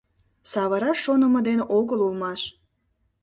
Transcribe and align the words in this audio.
Савыраш 0.51 0.97
шонымо 1.05 1.39
ден 1.47 1.59
огыл 1.77 1.99
улмаш 2.07 2.41